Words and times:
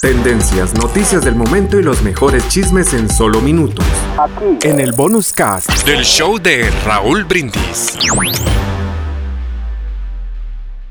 Tendencias, 0.00 0.74
noticias 0.74 1.24
del 1.24 1.34
momento 1.34 1.76
y 1.76 1.82
los 1.82 2.02
mejores 2.02 2.46
chismes 2.46 2.94
en 2.94 3.10
solo 3.10 3.40
minutos. 3.40 3.84
Aquí. 4.16 4.56
En 4.62 4.78
el 4.78 4.92
bonus 4.92 5.32
cast 5.32 5.68
del 5.84 6.04
show 6.04 6.38
de 6.38 6.70
Raúl 6.84 7.24
Brindis. 7.24 7.98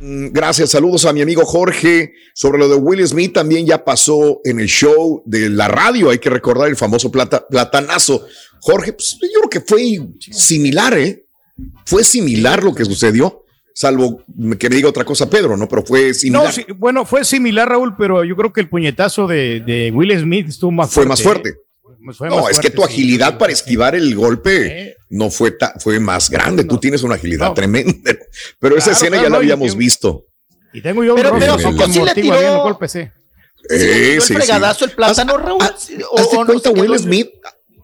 Mm, 0.02 0.34
gracias, 0.34 0.72
saludos 0.72 1.06
a 1.06 1.14
mi 1.14 1.22
amigo 1.22 1.46
Jorge. 1.46 2.16
Sobre 2.34 2.58
lo 2.58 2.68
de 2.68 2.76
Will 2.76 3.08
Smith 3.08 3.32
también 3.32 3.66
ya 3.66 3.86
pasó 3.86 4.42
en 4.44 4.60
el 4.60 4.68
show 4.68 5.24
de 5.26 5.52
la 5.52 5.70
radio, 5.70 6.10
hay 6.10 6.20
que 6.20 6.30
recordar 6.30 6.68
el 6.68 6.76
famoso 6.76 7.10
plata, 7.10 7.48
platanazo. 7.48 8.26
Jorge, 8.60 8.92
pues 8.92 9.18
yo 9.22 9.40
creo 9.40 9.50
que 9.50 9.62
fue 9.62 10.02
similar, 10.20 10.98
¿eh? 10.98 11.26
Fue 11.86 12.04
similar 12.04 12.62
lo 12.62 12.76
que 12.76 12.84
sucedió 12.84 13.46
salvo 13.78 14.24
que 14.58 14.70
me 14.70 14.76
diga 14.76 14.90
otra 14.90 15.06
cosa 15.06 15.30
Pedro, 15.30 15.56
¿no? 15.56 15.70
Pero 15.70 15.86
fue 15.86 16.12
similar. 16.16 16.52
No, 16.68 16.76
bueno, 16.78 17.06
fue 17.06 17.24
similar, 17.24 17.70
Raúl, 17.70 17.96
pero 17.96 18.24
yo 18.24 18.36
creo 18.36 18.52
que 18.52 18.60
el 18.60 18.70
puñetazo 18.70 19.28
de, 19.28 19.92
Will 19.94 20.20
Smith 20.20 20.50
estuvo 20.50 20.72
más 20.72 20.90
fue 20.90 21.06
Más 21.06 21.22
fuerte. 21.22 21.54
no, 22.00 22.50
es 22.50 22.60
que 22.60 22.72
tu 22.72 22.84
agilidad 22.84 23.38
para 23.38 23.54
esquivar 23.54 23.94
el 23.94 24.16
golpe 24.16 24.96
no 25.10 25.30
fue, 25.30 25.56
fue 25.78 26.00
más 26.00 26.32
grande. 26.32 26.64
Tú 26.64 26.80
tienes 26.80 27.04
una 27.04 27.16
agilidad 27.16 27.54
tremenda. 27.54 28.18
Pero 28.60 28.78
esa 28.78 28.94
escena 28.94 29.22
ya 29.22 29.30
la 29.30 29.38
habíamos 29.38 29.78
visto. 29.78 30.26
Y 30.74 30.82
tengo 30.82 31.04
yo 31.04 31.16
pero, 31.16 31.34
un 31.34 31.40
pero, 31.40 31.56
pero 31.58 31.88
sí 31.88 32.02
le 32.02 32.14
tiró, 32.14 32.36
el 32.36 32.58
golpe, 32.58 32.88
sí. 32.88 33.00
Eh, 33.70 34.20
sí, 34.22 34.34
el 34.34 34.42
fregadazo, 34.42 34.86
el 34.86 34.92
plátano, 34.92 35.38
Raúl. 35.38 35.62
Haz, 35.62 35.90
o, 36.12 36.46
cuenta 36.46 36.70
Will 36.72 37.00
Smith 37.00 37.30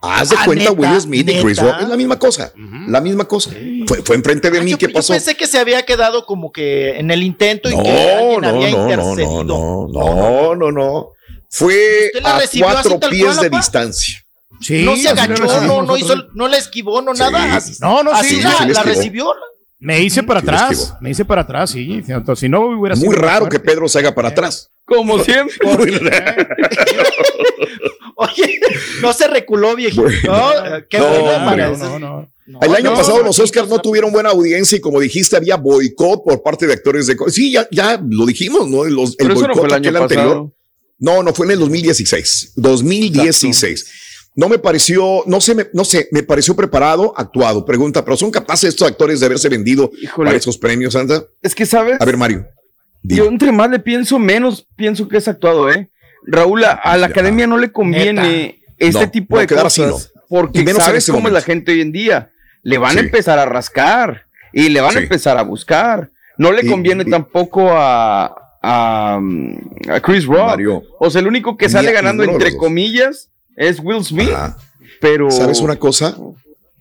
Haz 0.06 0.30
de 0.30 0.36
ah, 0.38 0.44
cuenta 0.44 0.72
Will 0.74 1.00
Smith 1.00 1.30
y 1.30 1.42
Chris 1.42 1.60
Rock 1.60 1.78
es 1.82 1.88
la 1.88 1.96
misma 1.96 2.20
cosa, 2.20 2.52
la 2.88 3.00
misma 3.00 3.24
cosa. 3.24 3.52
Fue, 3.88 4.02
fue 4.04 4.18
enfrente 4.18 4.52
de 4.52 4.62
mí, 4.62 4.76
¿qué 4.76 4.90
pasó? 4.90 5.14
Yo 5.14 5.18
pensé 5.18 5.36
que 5.36 5.48
se 5.48 5.58
había 5.58 5.84
quedado 5.84 6.26
como 6.26 6.52
que 6.52 7.00
en 7.00 7.10
el 7.10 7.24
intento 7.24 7.70
y 7.70 7.82
que 7.82 8.12
alguien 8.12 8.42
no, 8.42 8.48
había 8.50 8.70
no, 8.72 8.84
intercedido. 8.84 9.44
No, 9.46 9.88
no, 9.88 10.56
no, 10.56 10.72
no, 10.72 11.12
Fue 11.50 12.12
a 12.22 12.42
cuatro 12.60 13.00
pies 13.00 13.40
de 13.40 13.50
distancia. 13.50 14.22
Sí, 14.60 14.84
no 14.84 14.98
se 14.98 15.08
agachó, 15.08 15.62
no, 15.62 15.84
no 15.84 15.96
hizo, 15.96 16.16
no 16.34 16.50
la 16.50 16.58
esquivó, 16.58 17.02
no 17.02 17.14
nada. 17.14 17.62
No, 17.80 18.04
no, 18.04 18.22
sí, 18.24 18.42
la, 18.42 18.66
la 18.66 18.84
recibió. 18.84 19.34
Me 19.80 20.02
hice 20.02 20.22
para 20.24 20.42
atrás, 20.42 20.96
me 21.02 21.12
hice 21.12 21.24
para 21.26 21.42
atrás, 21.42 21.72
sí. 21.72 22.04
Si 22.36 22.50
no 22.50 22.68
hubiera 22.68 22.96
sido. 22.96 23.08
Muy 23.08 23.16
raro 23.16 23.48
que 23.48 23.60
Pedro 23.60 23.88
se 23.88 24.00
haga 24.00 24.14
para 24.14 24.30
atrás. 24.30 24.70
Como 24.86 25.20
siempre. 25.24 25.58
Oye, 28.18 28.60
no 29.02 29.14
se 29.14 29.28
reculó, 29.28 29.76
viejito. 29.76 30.06
qué 30.90 31.00
no, 31.00 32.00
no, 32.00 32.30
El 32.62 32.76
año 32.76 32.94
pasado 32.94 33.24
los 33.24 33.40
Oscars 33.40 33.70
no 33.70 33.80
tuvieron 33.80 34.12
buena 34.12 34.30
audiencia 34.30 34.78
y 34.78 34.82
como 34.82 35.00
dijiste, 35.00 35.36
había 35.36 35.56
boicot 35.56 36.24
por 36.24 36.44
parte 36.44 36.68
de 36.68 36.74
actores 36.74 37.08
de... 37.08 37.18
Sí, 37.28 37.52
ya, 37.52 37.68
ya 37.72 38.02
lo 38.08 38.26
dijimos, 38.26 38.70
¿no? 38.70 38.84
Los, 38.86 39.16
el 39.20 39.34
boicot 39.34 39.56
no 39.56 39.66
el 39.66 39.74
año 39.74 40.02
anterior. 40.02 40.52
No, 41.00 41.24
no 41.24 41.34
fue 41.34 41.46
en 41.48 41.54
el 41.54 41.60
2016. 41.60 42.54
2016. 42.56 43.86
No 44.36 44.50
me 44.50 44.58
pareció, 44.58 45.24
no 45.28 45.40
sé, 45.42 45.70
no 45.74 45.86
sé, 45.86 46.08
me 46.12 46.24
pareció 46.24 46.56
preparado, 46.56 47.14
actuado. 47.16 47.66
Pregunta, 47.66 48.04
¿pero 48.04 48.18
son 48.18 48.32
capaces 48.32 48.70
estos 48.70 48.88
actores 48.88 49.20
de 49.20 49.28
haberse 49.28 49.48
vendido 49.48 49.92
para 50.16 50.34
esos 50.34 50.58
premios, 50.58 50.94
Santa? 50.94 51.24
Es 51.42 51.54
que, 51.54 51.66
¿sabes? 51.66 51.98
A 52.00 52.06
ver, 52.06 52.18
Mario. 52.18 52.48
Yo 53.04 53.26
entre 53.26 53.52
más 53.52 53.70
le 53.70 53.80
pienso, 53.80 54.18
menos 54.18 54.66
pienso 54.76 55.08
que 55.08 55.18
es 55.18 55.28
actuado, 55.28 55.70
¿eh? 55.70 55.92
Raúl, 56.26 56.64
a, 56.64 56.98
la 56.98 57.08
academia 57.08 57.48
no 57.48 57.58
le 57.58 57.72
conviene 57.72 58.60
este 58.78 59.08
tipo 59.08 59.40
de 59.40 59.48
cosas. 59.48 60.12
Porque 60.30 60.66
sabes 60.74 61.08
cómo 61.10 61.28
es 61.28 61.34
la 61.34 61.42
gente 61.42 61.72
hoy 61.72 61.82
en 61.82 61.92
día. 61.92 62.32
Le 62.64 62.78
van 62.78 62.98
a 62.98 63.02
empezar 63.02 63.40
a 63.40 63.46
rascar 63.46 64.26
y 64.54 64.70
le 64.70 64.82
van 64.82 64.96
a 64.96 65.00
empezar 65.00 65.38
a 65.38 65.44
buscar. 65.44 66.10
No 66.38 66.52
le 66.52 66.66
conviene 66.66 67.06
tampoco 67.06 67.70
a, 67.72 68.34
a, 68.62 69.20
Chris 70.02 70.26
Rock. 70.26 70.60
O 71.00 71.10
sea, 71.10 71.22
el 71.22 71.28
único 71.28 71.58
que 71.58 71.70
sale 71.70 71.92
ganando, 71.92 72.24
entre 72.24 72.56
comillas, 72.58 73.30
es 73.56 73.80
Will 73.80 74.04
Smith. 74.04 74.30
Pero. 75.00 75.30
¿Sabes 75.30 75.60
una 75.60 75.76
cosa? 75.76 76.16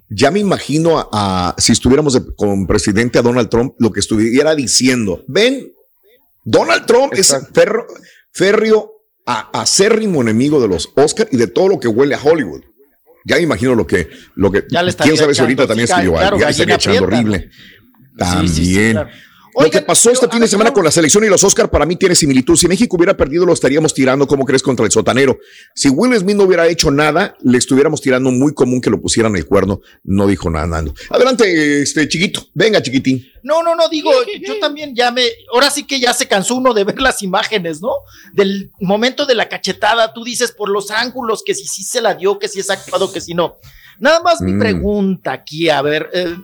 Ya 0.08 0.30
me 0.30 0.40
imagino 0.40 1.08
a, 1.10 1.54
si 1.58 1.72
estuviéramos 1.72 2.20
con 2.36 2.66
presidente 2.66 3.18
a 3.18 3.22
Donald 3.22 3.48
Trump, 3.48 3.74
lo 3.78 3.90
que 3.90 4.00
estuviera 4.00 4.54
diciendo. 4.54 5.22
Ven, 5.26 5.72
Donald 6.44 6.84
Trump 6.86 7.14
es 7.14 7.34
ferro, 7.52 7.86
férreo 8.30 8.91
a 9.26 9.60
acérrimo 9.60 10.20
enemigo 10.22 10.60
de 10.60 10.68
los 10.68 10.90
Oscars 10.94 11.32
y 11.32 11.36
de 11.36 11.46
todo 11.46 11.68
lo 11.68 11.80
que 11.80 11.88
huele 11.88 12.14
a 12.14 12.20
Hollywood. 12.22 12.62
Ya 13.24 13.36
me 13.36 13.42
imagino 13.42 13.74
lo 13.74 13.86
que, 13.86 14.08
lo 14.34 14.50
que, 14.50 14.66
quién 14.66 15.16
sabe 15.16 15.34
si 15.34 15.40
ahorita 15.40 15.66
también 15.66 15.88
escribió 15.88 16.18
algo, 16.18 16.38
ya 16.38 16.48
estaría 16.48 16.74
echando 16.74 17.04
horrible. 17.04 17.50
También. 18.16 18.98
Lo 19.54 19.70
que 19.70 19.82
pasó 19.82 20.10
este 20.10 20.28
fin 20.28 20.40
de 20.40 20.48
semana 20.48 20.72
con 20.72 20.84
la 20.84 20.90
selección 20.90 21.24
y 21.24 21.28
los 21.28 21.44
Oscar 21.44 21.70
para 21.70 21.84
mí 21.84 21.96
tiene 21.96 22.14
similitud. 22.14 22.56
Si 22.56 22.66
México 22.68 22.96
hubiera 22.96 23.16
perdido, 23.16 23.44
lo 23.44 23.52
estaríamos 23.52 23.92
tirando, 23.92 24.26
¿cómo 24.26 24.44
crees, 24.46 24.62
contra 24.62 24.86
el 24.86 24.92
sotanero? 24.92 25.38
Si 25.74 25.90
Will 25.90 26.18
Smith 26.18 26.36
no 26.36 26.44
hubiera 26.44 26.66
hecho 26.68 26.90
nada, 26.90 27.36
le 27.42 27.58
estuviéramos 27.58 28.00
tirando 28.00 28.30
muy 28.30 28.54
común 28.54 28.80
que 28.80 28.90
lo 28.90 29.00
pusieran 29.00 29.36
el 29.36 29.46
cuerno. 29.46 29.80
No 30.04 30.26
dijo 30.26 30.48
nada, 30.48 30.66
Nando. 30.66 30.94
Adelante, 31.10 31.82
este 31.82 32.08
chiquito. 32.08 32.46
Venga, 32.54 32.82
chiquitín. 32.82 33.26
No, 33.42 33.62
no, 33.62 33.74
no, 33.74 33.88
digo, 33.88 34.10
yo 34.40 34.58
también 34.58 34.94
ya 34.94 35.10
me. 35.10 35.24
Ahora 35.52 35.70
sí 35.70 35.84
que 35.84 36.00
ya 36.00 36.14
se 36.14 36.28
cansó 36.28 36.54
uno 36.54 36.72
de 36.72 36.84
ver 36.84 37.00
las 37.00 37.22
imágenes, 37.22 37.82
¿no? 37.82 37.90
Del 38.32 38.70
momento 38.80 39.26
de 39.26 39.34
la 39.34 39.48
cachetada, 39.48 40.14
tú 40.14 40.24
dices 40.24 40.52
por 40.52 40.70
los 40.70 40.90
ángulos 40.90 41.42
que 41.44 41.54
si 41.54 41.66
sí 41.66 41.82
se 41.82 42.00
la 42.00 42.14
dio, 42.14 42.38
que 42.38 42.48
si 42.48 42.60
es 42.60 42.70
actuado, 42.70 43.12
que 43.12 43.20
si 43.20 43.34
no. 43.34 43.58
Nada 43.98 44.22
más 44.22 44.40
mi 44.40 44.52
mm. 44.52 44.58
pregunta 44.58 45.32
aquí, 45.32 45.68
a 45.68 45.82
ver, 45.82 46.08
eh, 46.12 46.36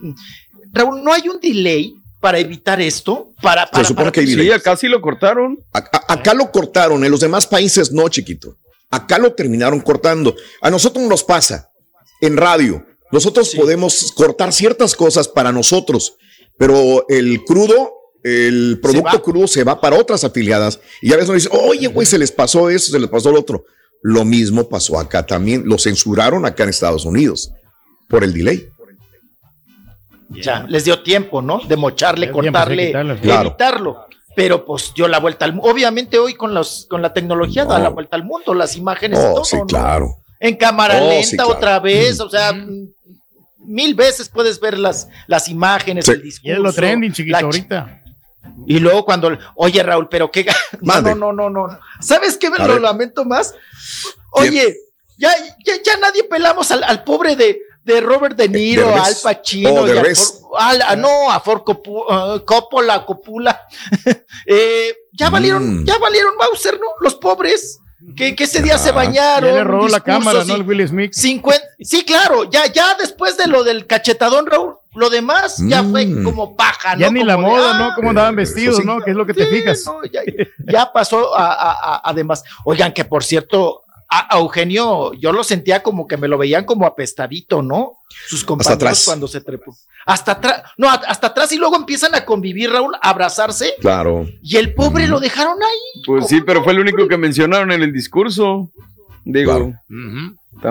Raúl, 0.72 1.02
¿no 1.02 1.12
hay 1.12 1.28
un 1.28 1.40
delay 1.40 1.94
para 2.20 2.38
evitar 2.38 2.80
esto? 2.80 3.32
Para, 3.42 3.70
para, 3.70 3.84
Se 3.84 3.88
supone 3.88 4.12
que 4.12 4.26
sí, 4.26 4.50
acá 4.50 4.76
sí 4.76 4.88
lo 4.88 5.00
cortaron. 5.00 5.58
acá 5.72 6.34
lo 6.34 6.50
cortaron, 6.50 7.04
en 7.04 7.10
los 7.10 7.20
demás 7.20 7.46
países 7.46 7.92
no, 7.92 8.08
chiquito. 8.08 8.56
Acá 8.90 9.18
lo 9.18 9.32
terminaron 9.34 9.80
cortando. 9.80 10.34
A 10.60 10.70
nosotros 10.70 11.06
nos 11.06 11.22
pasa 11.22 11.70
en 12.20 12.36
radio. 12.36 12.84
Nosotros 13.10 13.54
podemos 13.54 14.12
cortar 14.12 14.52
ciertas 14.52 14.94
cosas 14.94 15.28
para 15.28 15.52
nosotros, 15.52 16.16
pero 16.58 17.06
el 17.08 17.44
crudo, 17.44 17.92
el 18.22 18.78
producto 18.82 19.22
crudo 19.22 19.46
se 19.46 19.64
va 19.64 19.80
para 19.80 19.96
otras 19.96 20.24
afiliadas. 20.24 20.80
Y 21.00 21.12
a 21.12 21.16
veces 21.16 21.28
nos 21.28 21.42
dicen, 21.42 21.58
oye, 21.64 21.86
güey, 21.88 22.06
se 22.06 22.18
les 22.18 22.32
pasó 22.32 22.68
eso, 22.68 22.92
se 22.92 22.98
les 22.98 23.08
pasó 23.08 23.30
lo 23.30 23.40
otro. 23.40 23.64
Lo 24.02 24.24
mismo 24.24 24.68
pasó 24.68 24.98
acá 24.98 25.26
también. 25.26 25.62
Lo 25.66 25.78
censuraron 25.78 26.44
acá 26.44 26.64
en 26.64 26.70
Estados 26.70 27.04
Unidos 27.04 27.50
por 28.08 28.24
el 28.24 28.32
delay. 28.32 28.68
Ya, 30.30 30.64
les 30.68 30.84
dio 30.84 31.00
tiempo, 31.02 31.40
¿no? 31.40 31.60
De 31.60 31.76
mocharle, 31.76 32.30
cortarle, 32.30 32.90
evitarlo. 32.90 34.06
Pero 34.36 34.64
pues 34.64 34.92
dio 34.94 35.08
la 35.08 35.18
vuelta 35.18 35.44
al 35.44 35.54
mundo. 35.54 35.70
Obviamente 35.70 36.18
hoy 36.18 36.34
con 36.34 36.54
los 36.54 36.86
con 36.88 37.02
la 37.02 37.12
tecnología 37.12 37.64
da 37.64 37.78
la 37.78 37.88
vuelta 37.88 38.16
al 38.16 38.24
mundo, 38.24 38.54
las 38.54 38.76
imágenes 38.76 39.18
y 39.18 39.22
oh, 39.26 39.34
todo. 39.34 39.44
Sí, 39.44 39.56
claro. 39.66 40.18
En 40.38 40.56
cámara 40.56 41.00
oh, 41.02 41.08
lenta 41.08 41.46
otra 41.46 41.80
vez, 41.80 42.20
o 42.20 42.30
sea, 42.30 42.52
mil 43.58 43.94
veces 43.94 44.28
puedes 44.28 44.60
ver 44.60 44.78
las, 44.78 45.08
las 45.26 45.48
imágenes, 45.48 46.08
el 46.08 46.22
discurso. 46.22 46.48
Y 46.48 46.52
es 46.52 46.58
lo 46.58 46.72
trending, 46.72 47.12
chiquito, 47.12 47.36
ahorita. 47.36 48.02
Y 48.66 48.78
luego 48.78 49.04
cuando, 49.04 49.36
oye 49.56 49.82
Raúl, 49.82 50.08
pero 50.08 50.30
qué, 50.30 50.46
no, 50.80 51.00
no, 51.00 51.14
no, 51.14 51.32
no, 51.32 51.50
no, 51.50 51.78
¿sabes 52.00 52.36
qué 52.36 52.50
me 52.50 52.58
lo 52.58 52.78
lamento 52.78 53.24
más? 53.24 53.54
Oye, 54.32 54.76
ya, 55.16 55.30
ya, 55.64 55.74
ya 55.84 55.96
nadie 55.98 56.24
pelamos 56.24 56.70
al, 56.70 56.84
al 56.84 57.02
pobre 57.02 57.34
de, 57.34 57.60
de 57.88 58.00
Robert 58.02 58.36
De 58.36 58.48
Niro, 58.48 58.94
Al 58.94 59.14
Pacino, 59.22 59.70
oh, 59.70 60.56
a 60.58 60.94
no, 60.94 61.30
a 61.30 61.40
For 61.40 61.64
uh, 61.66 62.44
Coppola, 62.44 63.04
Copula. 63.04 63.62
eh, 64.46 64.94
ya 65.12 65.30
valieron, 65.30 65.80
mm. 65.80 65.84
ya 65.86 65.98
valieron 65.98 66.34
Bowser, 66.36 66.74
¿no? 66.74 66.86
Los 67.00 67.14
pobres. 67.14 67.80
Que, 68.14 68.36
que 68.36 68.44
ese 68.44 68.62
día 68.62 68.78
se 68.78 68.92
bañaron. 68.92 69.52
le 69.52 69.64
robó 69.64 69.88
la 69.88 70.00
cámara, 70.00 70.44
¿no? 70.44 70.54
El 70.54 70.62
Will 70.62 70.86
Smith. 70.86 71.12
sí, 71.12 72.04
claro, 72.04 72.48
ya, 72.48 72.66
ya 72.66 72.94
después 72.94 73.36
de 73.36 73.48
lo 73.48 73.64
del 73.64 73.86
cachetadón, 73.86 74.46
Raúl, 74.46 74.76
lo 74.94 75.10
demás 75.10 75.56
ya 75.66 75.82
fue 75.82 76.06
mm. 76.06 76.24
como 76.24 76.56
paja, 76.56 76.94
¿no? 76.94 77.00
Ya 77.00 77.10
ni 77.10 77.24
la 77.24 77.36
moda, 77.36 77.78
¿no? 77.78 77.94
Cómo 77.96 78.10
andaban 78.10 78.36
vestidos, 78.36 78.84
¿no? 78.84 79.00
Que 79.00 79.10
es 79.10 79.16
lo 79.16 79.26
que 79.26 79.34
te 79.34 79.46
fijas. 79.46 79.84
ya, 80.12 80.20
ya, 80.66 80.92
pasó 80.92 81.30
además. 81.34 82.44
Oigan, 82.64 82.92
que 82.92 83.04
por 83.04 83.24
cierto, 83.24 83.82
a, 84.08 84.38
Eugenio, 84.38 85.12
yo 85.14 85.32
lo 85.32 85.44
sentía 85.44 85.82
como 85.82 86.06
que 86.06 86.16
me 86.16 86.28
lo 86.28 86.38
veían 86.38 86.64
como 86.64 86.86
apestadito, 86.86 87.62
¿no? 87.62 87.98
Sus 88.26 88.42
compañeros 88.42 89.04
cuando 89.04 89.28
se 89.28 89.40
trepó. 89.42 89.76
Hasta 90.06 90.32
atrás, 90.32 90.62
no, 90.78 90.88
hasta 90.88 91.26
atrás 91.26 91.52
y 91.52 91.56
luego 91.56 91.76
empiezan 91.76 92.14
a 92.14 92.24
convivir, 92.24 92.70
Raúl, 92.70 92.94
a 92.94 93.10
abrazarse. 93.10 93.74
Claro. 93.80 94.26
Y 94.42 94.56
el 94.56 94.74
pobre 94.74 95.06
lo 95.06 95.20
dejaron 95.20 95.62
ahí. 95.62 96.02
Pues 96.06 96.26
sí, 96.26 96.40
pero 96.40 96.64
fue 96.64 96.72
el 96.72 96.80
único 96.80 97.06
que 97.06 97.18
mencionaron 97.18 97.70
en 97.70 97.82
el 97.82 97.92
discurso. 97.92 98.70
Digo. 99.24 99.74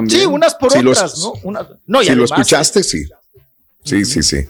Sí, 0.07 0.25
unas 0.25 0.55
por 0.55 0.75
otras, 0.75 1.19
¿no? 1.19 1.53
no 1.85 2.01
si 2.01 2.15
lo 2.15 2.25
escuchaste, 2.25 2.83
sí. 2.83 3.05
Sí, 3.83 4.03
sí, 4.03 4.23
sí. 4.23 4.45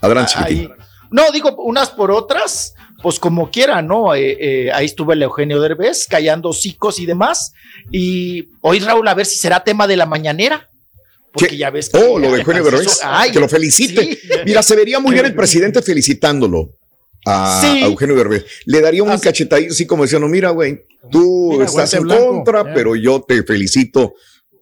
Adelante, 0.00 0.70
No, 1.10 1.30
digo, 1.32 1.54
unas 1.64 1.90
por 1.90 2.10
otras 2.10 2.74
pues 3.04 3.20
como 3.20 3.50
quiera, 3.50 3.82
¿no? 3.82 4.14
Eh, 4.14 4.38
eh, 4.40 4.72
ahí 4.72 4.86
estuvo 4.86 5.12
el 5.12 5.22
Eugenio 5.22 5.60
Derbez 5.60 6.06
callando 6.08 6.48
hocicos 6.48 6.98
y 6.98 7.04
demás. 7.04 7.52
Y 7.92 8.48
hoy, 8.62 8.78
Raúl, 8.78 9.06
a 9.06 9.12
ver 9.12 9.26
si 9.26 9.36
será 9.36 9.62
tema 9.62 9.86
de 9.86 9.98
la 9.98 10.06
mañanera. 10.06 10.70
Porque 11.30 11.54
ya 11.54 11.68
ves 11.68 11.90
que. 11.90 11.98
Oh, 11.98 12.18
lo 12.18 12.32
de 12.32 12.38
Eugenio 12.38 12.64
Derbez. 12.64 13.00
que 13.30 13.40
lo 13.40 13.46
felicite. 13.46 14.18
Mira, 14.46 14.62
se 14.62 14.74
vería 14.74 15.00
muy 15.00 15.12
bien 15.12 15.26
el 15.26 15.34
presidente 15.34 15.82
felicitándolo. 15.82 16.70
a, 17.26 17.60
Eugenio 17.82 18.16
Derbez. 18.16 18.46
Le 18.64 18.80
daría 18.80 19.02
un 19.02 19.18
cachetadito 19.18 19.74
así 19.74 19.84
como 19.84 20.04
diciendo, 20.04 20.26
mira, 20.26 20.48
güey, 20.48 20.86
tú 21.10 21.60
estás 21.60 21.92
en 21.92 22.08
contra, 22.08 22.72
pero 22.72 22.96
yo 22.96 23.20
te 23.20 23.42
felicito. 23.42 24.14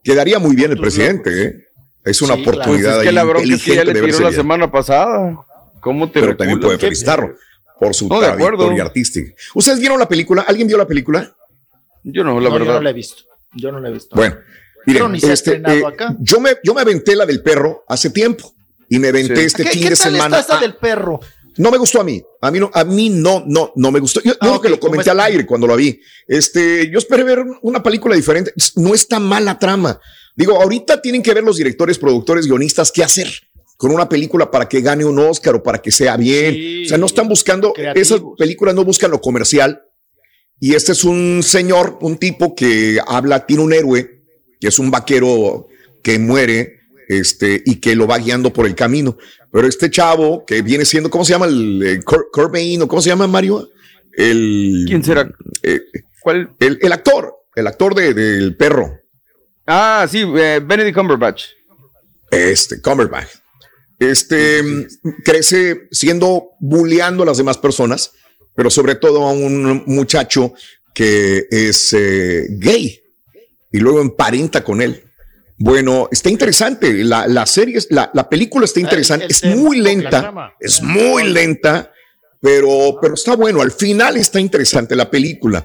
Quedaría 0.03 0.41
muy 0.41 0.57
bien 0.57 0.73
el 0.73 0.81
presidente, 0.81 1.45
¿eh? 1.45 1.69
Es 2.05 2.21
una 2.23 2.35
oportunidad. 2.35 2.97
Pues 2.97 3.03
es 3.03 3.05
que 3.05 3.13
la 3.13 3.23
bronca 3.23 3.57
que 3.65 3.75
ya 3.77 3.85
le 3.85 3.95
tiró 3.95 4.19
la 4.19 4.33
semana 4.33 4.69
pasada. 4.73 5.39
¿Cómo 5.81 6.11
te 6.11 6.19
Pero 6.19 6.37
también 6.37 6.59
puede 6.59 6.79
felicitarlo 6.79 7.37
por 7.83 7.95
su 7.95 8.09
trayectoria 8.09 8.85
artística. 8.85 9.33
¿Ustedes 9.55 9.81
vieron 9.81 9.99
la 9.99 10.09
película? 10.09 10.43
¿Alguien 10.43 10.69
vio 10.69 10.79
la 10.79 10.87
película? 10.87 11.35
Yo 12.05 12.23
no, 12.23 12.39
la 12.39 12.49
verdad. 12.49 12.67
Yo 12.67 12.73
no 12.75 12.81
la 12.81 12.91
he 12.91 12.93
visto. 12.93 13.23
Yo 13.55 13.73
no 13.73 13.81
la 13.81 13.89
he 13.89 13.93
visto. 13.93 14.15
Bueno, 14.15 14.37
miren, 14.87 15.15
este, 15.17 15.61
eh, 15.67 15.83
Yo, 16.21 16.41
me, 16.41 16.59
yo 16.63 16.75
me 16.75 16.81
aventé 16.81 17.17
la 17.17 17.27
del 17.27 17.43
perro 17.43 17.85
hace 17.89 18.11
tiempo 18.11 18.55
y 18.89 18.99
me 19.01 19.09
aventé 19.09 19.45
este 19.45 19.65
fin 19.65 19.89
de 19.89 19.97
semana. 19.97 20.39
Está 20.39 20.55
esa 20.55 20.61
del 20.61 20.77
perro? 20.77 21.19
No 21.59 21.71
me 21.71 21.77
gustó 21.77 22.01
a 22.01 22.05
mí. 22.05 22.23
A 22.41 22.51
mí 22.51 22.61
no, 22.61 22.71
a 22.73 22.85
mí 22.85 23.11
no, 23.11 23.43
no, 23.47 23.73
no 23.75 23.91
me 23.91 23.99
gustó. 23.99 24.21
Yo, 24.23 24.33
ah, 24.41 24.61
que 24.63 24.69
lo 24.69 24.79
comenté 24.79 25.11
al 25.11 25.21
aire 25.21 25.45
cuando 25.45 25.67
lo 25.67 25.77
vi. 25.77 26.01
Este, 26.29 26.89
yo 26.89 26.99
esperé 26.99 27.25
ver 27.25 27.45
una 27.63 27.83
película 27.83 28.15
diferente. 28.15 28.55
No 28.77 28.95
está 28.95 29.19
mala 29.19 29.59
trama. 29.59 30.01
Digo, 30.37 30.61
ahorita 30.63 31.03
tienen 31.03 31.23
que 31.23 31.35
ver 31.35 31.43
los 31.43 31.57
directores, 31.57 31.99
productores, 31.99 32.47
guionistas 32.47 32.91
qué 32.91 33.03
hacer 33.05 33.29
con 33.83 33.91
una 33.91 34.09
película 34.09 34.49
para 34.49 34.69
que 34.69 34.81
gane 34.81 35.05
un 35.05 35.19
Oscar 35.19 35.57
o 35.57 35.63
para 35.65 35.83
que 35.83 35.91
sea 35.91 36.17
bien. 36.17 36.85
o 36.85 36.89
sea, 36.89 36.99
no 36.99 37.07
están 37.07 37.27
buscando, 37.27 37.75
esas 37.97 38.23
películas 38.39 38.77
no 38.77 38.85
buscan 38.85 39.11
lo 39.11 39.21
comercial. 39.21 39.83
Y 40.61 40.77
este 40.77 40.93
es 40.93 41.03
un 41.03 41.43
señor, 41.43 41.99
un 42.01 42.17
tipo 42.17 42.55
que 42.55 43.01
habla, 43.05 43.45
tiene 43.45 43.65
un 43.65 43.73
héroe, 43.73 44.23
que 44.61 44.69
es 44.69 44.79
un 44.79 44.93
vaquero 44.93 45.67
que 46.01 46.17
muere, 46.21 46.79
este, 47.09 47.61
y 47.67 47.81
que 47.81 47.97
lo 47.97 48.07
va 48.07 48.19
guiando 48.19 48.53
por 48.53 48.67
el 48.67 48.77
camino. 48.77 49.19
Pero 49.51 49.67
este 49.67 49.91
chavo 49.91 50.45
que 50.47 50.63
viene 50.63 50.85
siendo, 50.85 51.11
¿cómo 51.11 51.25
se 51.25 51.33
llama? 51.33 51.47
El, 51.47 51.83
eh, 51.85 52.01
o 52.07 52.87
¿cómo 52.87 53.03
se 53.03 53.09
llama 53.09 53.27
Mario? 53.27 53.69
El, 54.17 54.85
¿Quién 54.87 55.03
será? 55.03 55.29
Eh, 55.65 55.81
¿Cuál? 56.21 56.55
El, 56.61 56.93
actor, 56.93 57.35
el 57.57 57.67
actor 57.67 57.97
del 57.97 58.57
perro. 58.57 58.97
Ah, 59.67 60.07
sí, 60.09 60.21
eh, 60.37 60.61
Benedict 60.65 60.97
Cumberbatch. 60.97 61.47
Este, 62.31 62.81
Cumberbatch. 62.81 63.42
Este 64.11 64.63
crece 65.25 65.89
siendo 65.91 66.51
bulleando 66.61 67.23
a 67.23 67.27
las 67.27 67.39
demás 67.39 67.59
personas, 67.59 68.13
pero 68.55 68.71
sobre 68.71 68.95
todo 68.97 69.25
a 69.25 69.33
un 69.33 69.85
muchacho 69.87 70.55
que 70.95 71.47
es 71.51 71.95
gay 72.49 73.01
y 73.73 73.79
luego 73.79 74.01
emparenta 74.01 74.63
con 74.63 74.83
él. 74.83 75.05
Bueno, 75.59 76.09
está 76.11 76.29
interesante. 76.29 77.05
La, 77.05 77.27
la 77.29 77.47
serie, 77.47 77.79
la, 77.91 78.11
la, 78.13 78.29
película 78.29 78.65
está 78.65 78.81
interesante. 78.81 79.27
es 79.29 79.45
muy 79.45 79.79
lenta. 79.79 80.55
Es 80.59 80.83
muy 80.83 81.25
lenta, 81.31 81.93
pero, 82.41 82.99
pero 83.01 83.15
está 83.15 83.37
bueno. 83.37 83.63
Al 83.63 83.71
final 83.71 84.17
está 84.17 84.41
interesante 84.41 84.97
la 84.97 85.09
película. 85.11 85.65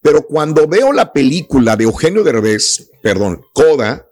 Pero 0.00 0.26
cuando 0.26 0.66
veo 0.68 0.92
la 0.92 1.12
película 1.12 1.76
de 1.76 1.84
Eugenio 1.84 2.22
Derbez, 2.22 2.90
perdón, 3.02 3.42
Coda, 3.52 4.06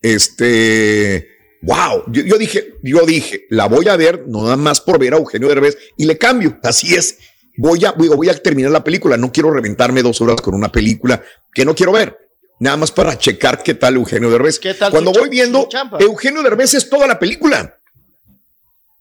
este, 0.00 1.28
wow, 1.62 2.04
yo, 2.08 2.38
dije, 2.38 2.74
yo 2.82 3.04
dije, 3.06 3.46
la 3.50 3.66
voy 3.66 3.88
a 3.88 3.96
ver 3.96 4.24
no 4.26 4.42
nada 4.42 4.56
más 4.56 4.80
por 4.80 4.98
ver 4.98 5.14
a 5.14 5.18
Eugenio 5.18 5.48
Derbez 5.48 5.76
y 5.96 6.06
le 6.06 6.18
cambio. 6.18 6.58
Así 6.62 6.94
es. 6.94 7.18
Voy 7.56 7.84
a, 7.84 7.92
voy, 7.92 8.08
voy 8.08 8.28
a 8.28 8.34
terminar 8.34 8.70
la 8.70 8.84
película. 8.84 9.16
No 9.16 9.32
quiero 9.32 9.50
reventarme 9.50 10.02
dos 10.02 10.20
horas 10.20 10.40
con 10.40 10.54
una 10.54 10.70
película 10.72 11.22
que 11.52 11.64
no 11.64 11.74
quiero 11.74 11.92
ver 11.92 12.16
nada 12.60 12.76
más 12.76 12.92
para 12.92 13.18
checar 13.18 13.62
qué 13.62 13.74
tal 13.74 13.96
Eugenio 13.96 14.30
Derbez. 14.30 14.60
Cuando 14.90 15.12
voy 15.12 15.28
viendo, 15.28 15.68
Eugenio 15.98 16.42
Derbez 16.42 16.74
es 16.74 16.88
toda 16.88 17.08
la 17.08 17.18
película. 17.18 17.76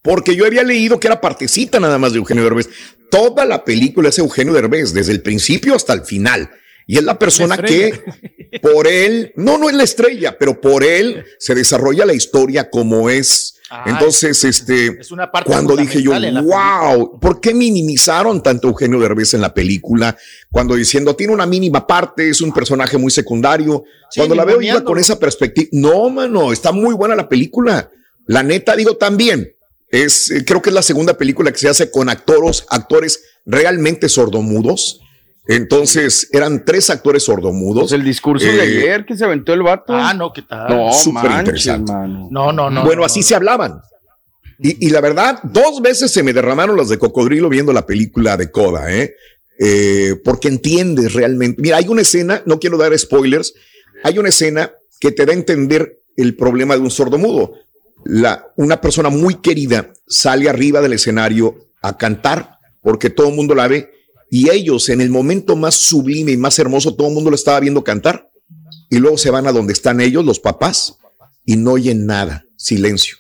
Porque 0.02 0.36
yo 0.36 0.46
había 0.46 0.64
leído 0.64 1.00
que 1.00 1.08
era 1.08 1.22
partecita 1.22 1.80
nada 1.80 1.98
más 1.98 2.14
de 2.14 2.20
Eugenio 2.20 2.44
Derbez. 2.44 2.70
Toda 3.12 3.46
la 3.46 3.66
película 3.66 4.10
es 4.10 4.18
Eugenio 4.18 4.54
Derbez, 4.54 4.94
desde 4.94 5.12
el 5.12 5.22
principio 5.22 5.76
hasta 5.76 5.94
el 5.94 6.06
final. 6.06 6.50
Y 6.90 6.98
es 6.98 7.04
la 7.04 7.20
persona 7.20 7.56
que 7.56 7.94
por 8.64 8.88
él, 8.88 9.32
no, 9.36 9.60
no 9.60 9.70
es 9.70 9.76
la 9.76 9.84
estrella, 9.84 10.38
pero 10.40 10.60
por 10.60 10.84
él 10.84 11.24
se 11.38 11.54
desarrolla 11.54 12.04
la 12.04 12.14
historia 12.14 12.72
como 12.72 13.12
es 13.12 13.60
entonces, 13.86 14.44
este, 14.44 14.98
cuando 15.46 15.76
dije 15.76 16.02
yo, 16.02 16.14
wow, 16.42 17.20
¿por 17.20 17.40
qué 17.40 17.54
minimizaron 17.54 18.42
tanto 18.42 18.68
Eugenio 18.68 19.00
Derbez 19.00 19.36
en 19.36 19.42
la 19.42 19.54
película? 19.54 20.18
Cuando 20.52 20.74
diciendo, 20.74 21.16
tiene 21.16 21.34
una 21.34 21.46
mínima 21.46 21.86
parte, 21.86 22.30
es 22.30 22.42
un 22.42 22.52
personaje 22.52 22.98
muy 22.98 23.12
secundario. 23.12 23.84
cuando 24.16 24.34
la 24.34 24.46
veo 24.46 24.60
iba 24.60 24.84
con 24.84 24.98
esa 24.98 25.20
perspectiva, 25.20 25.70
no, 25.74 26.10
mano, 26.10 26.52
está 26.52 26.72
muy 26.72 26.96
buena 26.96 27.16
la 27.16 27.30
película. 27.30 27.92
La 28.26 28.42
neta, 28.42 28.76
digo, 28.76 28.98
también, 28.98 29.56
es, 29.90 30.32
eh, 30.32 30.44
creo 30.44 30.64
que 30.64 30.72
es 30.72 30.74
la 30.74 30.82
segunda 30.82 31.16
película 31.16 31.52
que 31.52 31.60
se 31.60 31.70
hace 31.70 31.92
con 31.92 32.10
actores, 32.10 32.66
actores 32.70 33.24
realmente 33.46 34.10
sordomudos. 34.10 35.02
Entonces 35.50 36.30
eran 36.32 36.64
tres 36.64 36.92
actores 36.92 37.24
sordomudos. 37.24 37.86
Pues 37.86 37.94
el 37.94 38.04
discurso 38.04 38.46
de 38.46 38.58
eh, 38.58 38.62
ayer 38.62 39.04
que 39.04 39.18
se 39.18 39.26
aventó 39.26 39.52
el 39.52 39.64
vato. 39.64 39.96
Ah, 39.96 40.14
no, 40.14 40.32
¿qué 40.32 40.44
tal? 40.44 40.70
No, 40.70 40.94
súper 40.94 41.32
interesante. 41.32 41.92
No, 42.30 42.54
no, 42.54 42.70
no. 42.70 42.86
Bueno, 42.86 43.04
así 43.04 43.24
se 43.24 43.34
hablaban. 43.34 43.82
Y, 44.60 44.90
la 44.90 45.02
verdad, 45.02 45.40
dos 45.42 45.82
veces 45.82 46.12
se 46.12 46.22
me 46.22 46.34
derramaron 46.34 46.78
las 46.78 46.90
de 46.90 47.00
cocodrilo 47.00 47.50
viendo 47.50 47.74
la 47.74 47.88
película 47.88 48.38
de 48.38 48.52
Coda, 48.52 48.94
¿eh? 48.94 49.16
¿eh? 49.58 50.18
porque 50.24 50.50
entiendes 50.50 51.14
realmente. 51.14 51.60
Mira, 51.60 51.78
hay 51.78 51.88
una 51.88 52.02
escena, 52.02 52.44
no 52.46 52.60
quiero 52.60 52.78
dar 52.78 52.96
spoilers, 53.00 53.56
hay 54.04 54.20
una 54.20 54.30
escena 54.30 54.72
que 55.00 55.12
te 55.12 55.26
da 55.26 55.32
a 55.32 55.36
entender 55.36 56.02
el 56.16 56.36
problema 56.36 56.76
de 56.76 56.82
un 56.82 56.92
sordomudo. 56.92 57.56
La, 58.04 58.46
una 58.56 58.82
persona 58.82 59.10
muy 59.10 59.36
querida 59.36 59.94
sale 60.06 60.48
arriba 60.48 60.82
del 60.82 60.94
escenario 60.94 61.70
a 61.82 61.98
cantar 61.98 62.60
porque 62.82 63.10
todo 63.10 63.30
el 63.30 63.36
mundo 63.36 63.56
la 63.56 63.68
ve 63.68 63.99
y 64.30 64.52
ellos, 64.52 64.90
en 64.90 65.02
el 65.02 65.10
momento 65.10 65.56
más 65.56 65.76
sublime 65.76 66.32
y 66.32 66.38
más 66.38 66.60
hermoso, 66.60 66.96
todo 66.96 67.08
el 67.08 67.14
mundo 67.14 67.30
lo 67.30 67.36
estaba 67.36 67.60
viendo 67.60 67.84
cantar. 67.84 68.30
Y 68.90 68.98
luego 68.98 69.18
se 69.18 69.32
van 69.32 69.48
a 69.48 69.52
donde 69.52 69.74
están 69.74 70.02
ellos, 70.02 70.26
los 70.26 70.40
papás, 70.40 70.98
y 71.46 71.56
no 71.56 71.74
oyen 71.74 72.06
nada, 72.06 72.46
silencio. 72.56 73.18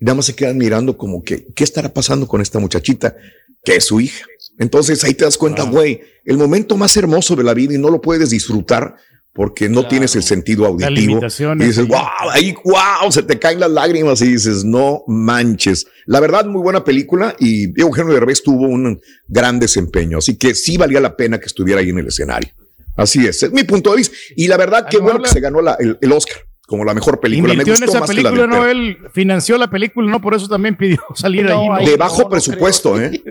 Y 0.00 0.04
nada 0.04 0.16
más 0.16 0.26
se 0.26 0.34
quedan 0.34 0.58
mirando 0.58 0.96
como 0.96 1.22
que, 1.22 1.46
¿qué 1.54 1.64
estará 1.64 1.92
pasando 1.92 2.26
con 2.26 2.40
esta 2.40 2.58
muchachita? 2.58 3.16
Que 3.64 3.76
es 3.76 3.84
su 3.84 4.00
hija. 4.00 4.24
Entonces 4.58 5.02
ahí 5.04 5.14
te 5.14 5.24
das 5.24 5.38
cuenta, 5.38 5.62
güey, 5.64 6.00
el 6.24 6.36
momento 6.36 6.76
más 6.76 6.96
hermoso 6.96 7.36
de 7.36 7.44
la 7.44 7.54
vida 7.54 7.74
y 7.74 7.78
no 7.78 7.90
lo 7.90 8.00
puedes 8.00 8.30
disfrutar 8.30 8.96
porque 9.32 9.68
no 9.68 9.86
tienes 9.86 10.16
el 10.16 10.22
sentido 10.22 10.66
auditivo. 10.66 11.20
Y 11.58 11.64
dices, 11.64 11.86
wow, 11.86 12.00
ahí, 12.30 12.54
wow, 12.64 13.10
se 13.12 13.22
te 13.22 13.38
caen 13.38 13.60
las 13.60 13.70
lágrimas 13.70 14.20
y 14.22 14.32
dices, 14.32 14.64
no 14.64 15.04
manches. 15.06 15.86
La 16.06 16.18
verdad, 16.20 16.44
muy 16.46 16.62
buena 16.62 16.82
película 16.82 17.36
y 17.38 17.80
Eugenio 17.80 18.12
Derbez 18.14 18.42
tuvo 18.42 18.66
un 18.66 19.00
gran 19.28 19.60
desempeño, 19.60 20.18
así 20.18 20.36
que 20.36 20.54
sí 20.54 20.76
valía 20.76 21.00
la 21.00 21.16
pena 21.16 21.38
que 21.38 21.46
estuviera 21.46 21.80
ahí 21.80 21.90
en 21.90 21.98
el 21.98 22.08
escenario. 22.08 22.50
Así 22.96 23.24
es, 23.24 23.42
es 23.44 23.52
mi 23.52 23.62
punto 23.62 23.90
de 23.90 23.98
vista. 23.98 24.16
Y 24.34 24.48
la 24.48 24.56
verdad, 24.56 24.88
qué 24.90 24.98
bueno 24.98 25.22
que 25.22 25.30
se 25.30 25.38
ganó 25.38 25.60
el 25.78 26.12
Oscar 26.12 26.47
como 26.68 26.84
la 26.84 26.92
mejor 26.92 27.18
película. 27.18 27.54
Me 27.54 27.64
gustó 27.64 27.82
en 27.82 27.88
esa 27.88 28.04
película, 28.04 28.46
no, 28.46 28.66
él 28.66 28.98
financió 29.10 29.56
la 29.56 29.70
película, 29.70 30.10
no 30.10 30.20
por 30.20 30.34
eso 30.34 30.48
también 30.48 30.76
pidió 30.76 30.98
salir 31.14 31.50
ahí. 31.50 31.86
De 31.86 31.96
bajo 31.96 32.28
presupuesto, 32.28 33.00
¿eh? 33.00 33.22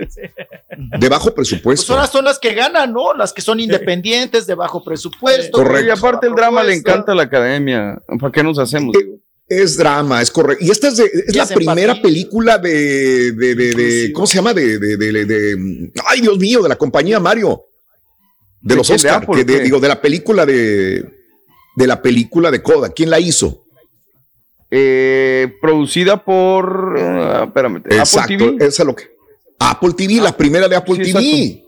De 0.76 1.08
bajo 1.08 1.36
presupuesto. 1.36 1.86
Pues 1.86 2.00
ahora 2.00 2.12
son 2.12 2.26
las 2.26 2.40
que 2.40 2.56
ganan, 2.56 2.92
¿no? 2.92 3.14
Las 3.14 3.34
que 3.34 3.44
son 3.44 3.60
independientes, 3.60 4.48
de 4.48 4.56
bajo 4.56 4.84
presupuesto. 4.84 5.56
Correcto. 5.56 5.88
Y 5.88 5.90
aparte 5.92 6.26
el 6.26 6.34
drama 6.34 6.64
le 6.64 6.74
encanta 6.74 7.12
a 7.12 7.16
la 7.16 7.24
academia. 7.24 8.02
¿Para 8.20 8.32
qué 8.32 8.42
nos 8.42 8.58
hacemos? 8.58 8.96
Eh, 8.96 9.20
es 9.48 9.78
drama, 9.78 10.20
es 10.20 10.32
correcto. 10.32 10.66
Y 10.66 10.72
esta 10.72 10.88
es, 10.88 10.98
es 10.98 11.36
la 11.36 11.46
primera 11.46 12.02
película 12.02 12.58
de, 12.58 13.34
de, 13.34 13.54
de, 13.54 14.12
¿cómo 14.14 14.26
se 14.26 14.38
llama? 14.38 14.56
De, 14.56 14.80
de, 14.80 15.92
ay 16.08 16.22
Dios 16.22 16.40
mío, 16.40 16.64
de 16.64 16.70
la 16.70 16.76
compañía 16.76 17.20
Mario. 17.20 17.66
De 18.62 18.76
los 18.76 18.90
Oscar, 18.90 19.28
que 19.28 19.44
digo, 19.44 19.80
de 19.80 19.88
la 19.88 20.02
película 20.02 20.44
de 20.44 21.17
de 21.78 21.86
la 21.86 22.02
película 22.02 22.50
de 22.50 22.64
Coda. 22.64 22.90
¿Quién 22.90 23.12
la 23.12 23.20
hizo? 23.20 23.64
Eh, 24.72 25.56
producida 25.62 26.18
por. 26.18 26.96
Uh, 26.98 27.44
espérame. 27.44 27.84
Exacto, 27.86 28.34
Apple 28.34 28.38
TV. 28.38 28.66
Esa 28.66 28.82
es 28.82 28.88
lo 28.88 28.96
que. 28.96 29.04
Apple 29.60 29.94
TV, 29.94 30.16
la 30.16 30.30
ah, 30.30 30.38
primera 30.38 30.68
de 30.68 30.76
Apple 30.76 30.98
TV. 30.98 31.64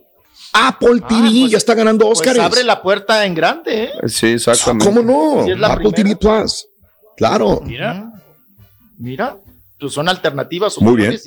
Apple 0.52 1.02
TV 1.08 1.28
ah, 1.28 1.30
pues, 1.42 1.52
ya 1.52 1.58
está 1.58 1.76
ganando 1.76 2.08
pues 2.08 2.20
Oscars. 2.20 2.40
abre 2.40 2.64
la 2.64 2.82
puerta 2.82 3.24
en 3.24 3.36
grande, 3.36 3.84
¿eh? 3.84 3.92
Sí, 4.08 4.28
exactamente. 4.34 4.86
¿Cómo 4.86 5.04
no? 5.04 5.66
Apple 5.66 5.92
TV 5.92 6.16
Plus. 6.16 6.68
Claro. 7.16 7.62
Mira, 7.64 8.12
mira, 8.98 9.38
pues 9.80 9.94
son 9.94 10.10
alternativas. 10.10 10.82
Muy 10.82 10.98
bien. 10.98 11.20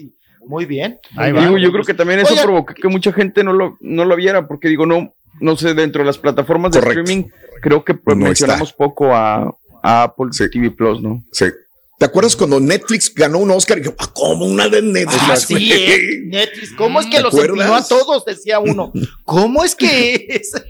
muy 0.45 0.67
bien. 0.67 0.99
Digo, 1.17 1.57
yo 1.57 1.71
creo 1.71 1.85
que 1.85 1.95
también 1.95 2.19
eso 2.19 2.35
provocó 2.43 2.75
que 2.75 2.89
mucha 2.89 3.12
gente 3.12 3.45
no 3.45 3.53
lo, 3.53 3.77
no 3.81 4.05
lo 4.05 4.17
viera, 4.17 4.49
porque 4.49 4.69
digo, 4.69 4.87
no, 4.87 5.15
no 5.43 5.57
sé, 5.57 5.75
dentro 5.75 6.03
de 6.03 6.07
las 6.07 6.19
plataformas 6.19 6.73
de 6.73 6.79
streaming, 6.79 7.25
creo 7.61 7.85
que 7.85 7.99
mencionamos 8.15 8.73
poco 8.73 9.13
a, 9.13 9.55
Apple 9.85 10.29
TV 10.31 10.71
Plus, 10.71 11.03
¿no? 11.03 11.25
Sí. 11.33 11.47
¿Te 12.03 12.07
acuerdas 12.07 12.35
cuando 12.35 12.59
Netflix 12.59 13.15
ganó 13.15 13.39
un 13.39 13.53
Oscar? 13.53 13.79
Y 13.79 13.85
yo, 13.85 13.95
ah, 13.97 14.11
¿cómo 14.13 14.45
una 14.45 14.69
de 14.69 14.83
Netflix? 14.83 15.23
Ah, 15.23 15.37
sí, 15.37 16.25
Netflix. 16.27 16.73
¿Cómo 16.73 16.99
es 16.99 17.07
que 17.07 17.21
los 17.21 17.33
empinó 17.33 17.77
a 17.77 17.87
todos? 17.87 18.25
Decía 18.25 18.59
uno. 18.59 18.91
¿Cómo 19.25 19.63
es 19.63 19.77
que 19.77 20.27
es? 20.29 20.53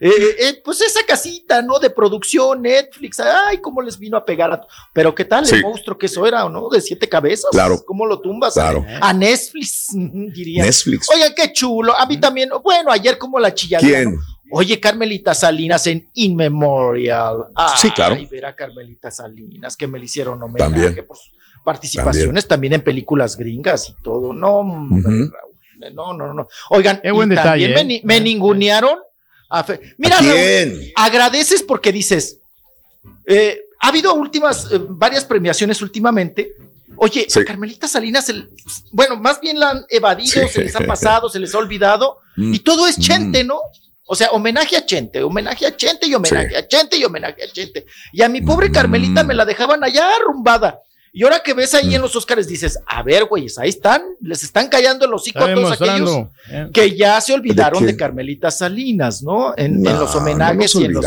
Eh, 0.00 0.36
eh, 0.38 0.62
pues 0.64 0.80
esa 0.80 1.00
casita, 1.06 1.60
¿no? 1.60 1.78
De 1.78 1.90
producción, 1.90 2.62
Netflix. 2.62 3.20
Ay, 3.20 3.58
cómo 3.58 3.82
les 3.82 3.98
vino 3.98 4.16
a 4.16 4.24
pegar 4.24 4.52
a. 4.52 4.60
Pero 4.92 5.14
¿qué 5.14 5.24
tal 5.24 5.48
el 5.48 5.60
monstruo 5.60 5.98
que 5.98 6.06
eso 6.06 6.26
era, 6.26 6.48
no? 6.48 6.68
De 6.68 6.80
siete 6.80 7.08
cabezas. 7.08 7.50
Claro. 7.50 7.82
¿Cómo 7.84 8.06
lo 8.06 8.20
tumbas? 8.20 8.54
Claro. 8.54 8.84
A 9.00 9.12
Netflix, 9.12 9.90
diría. 9.92 10.64
Netflix. 10.64 11.08
Oigan, 11.10 11.32
qué 11.34 11.52
chulo. 11.52 11.96
A 11.96 12.06
mí 12.06 12.18
también. 12.18 12.50
Bueno, 12.62 12.90
ayer 12.90 13.18
como 13.18 13.38
la 13.38 13.52
chillada. 13.54 13.86
¿Quién? 13.86 14.16
Oye, 14.56 14.78
Carmelita 14.78 15.34
Salinas 15.34 15.84
en 15.88 16.08
In 16.14 16.36
Memorial. 16.36 17.46
sí, 17.76 17.90
claro. 17.90 18.16
Y 18.16 18.26
ver 18.26 18.46
a 18.46 18.54
Carmelita 18.54 19.10
Salinas, 19.10 19.76
que 19.76 19.88
me 19.88 19.98
le 19.98 20.04
hicieron 20.04 20.40
homenaje 20.40 21.02
por 21.02 21.16
sus 21.16 21.32
participaciones 21.64 22.46
también. 22.46 22.74
en 22.74 22.82
películas 22.82 23.36
gringas 23.36 23.88
y 23.88 24.02
todo. 24.02 24.32
No, 24.32 24.62
no, 24.62 26.12
no, 26.12 26.34
no. 26.34 26.48
Oigan, 26.70 27.02
también 27.02 27.74
me, 27.74 27.96
¿eh? 27.96 28.00
me, 28.04 28.20
ningunearon. 28.20 28.98
Mira, 29.98 30.18
agradeces 30.94 31.62
porque 31.64 31.90
dices, 31.90 32.38
eh, 33.26 33.60
ha 33.80 33.88
habido 33.88 34.14
últimas, 34.14 34.68
eh, 34.70 34.80
varias 34.88 35.24
premiaciones 35.24 35.82
últimamente. 35.82 36.52
Oye, 36.96 37.26
Carmelita 37.44 37.88
Salinas, 37.88 38.32
bueno, 38.92 39.16
más 39.16 39.40
bien 39.40 39.58
la 39.58 39.70
han 39.70 39.84
evadido, 39.88 40.46
se 40.46 40.62
les 40.62 40.76
ha 40.76 40.80
pasado, 40.80 41.28
se 41.28 41.40
les 41.40 41.52
ha 41.56 41.58
olvidado, 41.58 42.18
mm. 42.36 42.54
y 42.54 42.60
todo 42.60 42.86
es 42.86 43.00
chente, 43.00 43.42
mm. 43.42 43.46
¿no? 43.48 43.58
O 44.06 44.14
sea, 44.14 44.30
homenaje 44.32 44.76
a 44.76 44.84
Chente, 44.84 45.22
homenaje 45.22 45.66
a 45.66 45.76
Chente 45.76 46.06
y 46.06 46.14
homenaje 46.14 46.56
a 46.56 46.66
Chente 46.66 46.96
y 46.96 47.04
homenaje 47.04 47.42
a 47.42 47.48
Chente. 47.50 47.86
Y 48.12 48.22
a 48.22 48.28
mi 48.28 48.42
pobre 48.42 48.70
Carmelita 48.70 49.24
me 49.24 49.34
la 49.34 49.44
dejaban 49.44 49.82
allá 49.82 50.04
arrumbada. 50.16 50.80
Y 51.16 51.22
ahora 51.22 51.40
que 51.44 51.54
ves 51.54 51.72
ahí 51.74 51.94
en 51.94 52.02
los 52.02 52.16
Óscares 52.16 52.48
dices, 52.48 52.76
a 52.88 53.00
ver, 53.04 53.26
güeyes, 53.26 53.56
ahí 53.56 53.68
están, 53.68 54.02
les 54.20 54.42
están 54.42 54.68
callando 54.68 55.06
los 55.06 55.22
hocico 55.22 55.44
a 55.44 55.54
todos 55.54 55.80
aquellos 55.80 56.26
eh. 56.50 56.68
que 56.74 56.96
ya 56.96 57.20
se 57.20 57.32
olvidaron 57.32 57.86
de, 57.86 57.96
Carmelita 57.96 58.50
Salinas, 58.50 59.22
¿no? 59.22 59.54
En, 59.56 59.80
los 59.84 60.12
homenajes 60.16 60.74
y 60.74 60.86
en 60.86 60.94
los. 60.94 61.04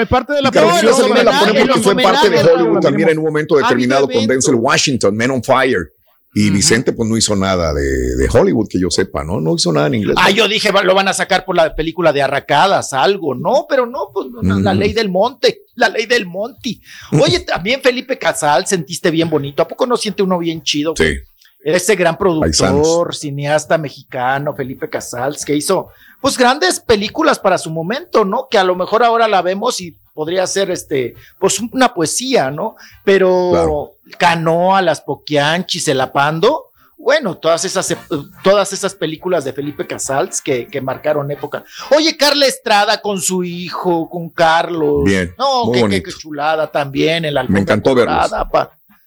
Y 0.00 0.04
parte 0.06 0.34
de 0.34 0.42
la 0.42 0.52
Carmelita 0.52 0.92
Salinas 0.92 1.24
la 1.24 1.40
pone 1.40 1.60
porque 1.66 1.80
fue 1.80 1.96
parte 1.96 2.30
de 2.30 2.38
Hollywood 2.44 2.78
también 2.78 3.08
en 3.08 3.18
un 3.18 3.24
momento 3.24 3.56
determinado 3.56 4.08
con 4.08 4.24
Denzel 4.24 4.54
Washington, 4.54 5.16
Men 5.16 5.32
on 5.32 5.42
Fire. 5.42 5.92
Y 6.34 6.50
Vicente, 6.50 6.92
pues 6.92 7.08
no 7.08 7.16
hizo 7.16 7.34
nada 7.34 7.72
de, 7.72 8.28
Hollywood, 8.30 8.68
que 8.68 8.78
yo 8.78 8.90
sepa, 8.90 9.24
¿no? 9.24 9.40
No 9.40 9.54
hizo 9.54 9.72
nada 9.72 9.86
en 9.86 9.94
inglés. 9.94 10.16
Ah, 10.18 10.30
yo 10.30 10.46
dije, 10.46 10.70
lo 10.84 10.94
van 10.94 11.08
a 11.08 11.14
sacar 11.14 11.44
por 11.44 11.56
la 11.56 11.74
película 11.74 12.12
de 12.12 12.22
Arracadas, 12.22 12.92
algo. 12.92 13.34
No, 13.34 13.66
pero 13.68 13.86
no, 13.86 14.10
pues 14.12 14.26
la 14.42 14.74
ley 14.74 14.92
del 14.92 15.08
monte, 15.08 15.62
la 15.74 15.88
ley 15.88 16.06
del 16.06 16.26
monte. 16.26 16.80
Oye, 17.12 17.40
también 17.46 17.80
Felipe 17.80 18.18
Casal, 18.18 18.66
sentiste 18.66 19.10
bien 19.10 19.30
bonito. 19.30 19.62
¿A 19.62 19.68
poco 19.68 19.86
no 19.86 19.96
siente 19.96 20.22
uno 20.22 20.38
bien 20.38 20.62
chido? 20.62 20.94
Sí. 20.96 21.16
Ese 21.60 21.96
gran 21.96 22.16
productor, 22.16 23.16
cineasta 23.16 23.78
mexicano, 23.78 24.54
Felipe 24.54 24.88
Casals, 24.88 25.44
que 25.44 25.56
hizo, 25.56 25.88
pues, 26.20 26.38
grandes 26.38 26.78
películas 26.78 27.38
para 27.38 27.58
su 27.58 27.70
momento, 27.70 28.24
¿no? 28.24 28.46
Que 28.48 28.58
a 28.58 28.64
lo 28.64 28.76
mejor 28.76 29.02
ahora 29.02 29.26
la 29.26 29.42
vemos 29.42 29.80
y 29.80 29.96
podría 30.18 30.44
ser, 30.48 30.68
este, 30.72 31.14
pues, 31.38 31.60
una 31.60 31.94
poesía, 31.94 32.50
¿no? 32.50 32.74
Pero 33.04 33.94
Canoa, 34.18 34.82
Las 34.82 35.00
Poquianchis, 35.00 35.86
El 35.86 36.00
Apando, 36.00 36.70
bueno, 36.96 37.36
todas 37.36 37.64
esas, 37.64 37.96
todas 38.42 38.72
esas 38.72 38.96
películas 38.96 39.44
de 39.44 39.52
Felipe 39.52 39.86
Casals 39.86 40.42
que, 40.42 40.66
que, 40.66 40.80
marcaron 40.80 41.30
época. 41.30 41.62
Oye, 41.96 42.16
Carla 42.16 42.46
Estrada 42.46 43.00
con 43.00 43.20
su 43.20 43.44
hijo, 43.44 44.10
con 44.10 44.28
Carlos. 44.30 45.04
Bien. 45.04 45.32
No, 45.38 45.70
qué, 45.72 46.02
chulada 46.02 46.66
también. 46.66 47.24
El 47.24 47.38
Me 47.48 47.60
encantó 47.60 47.94
verlo. 47.94 48.20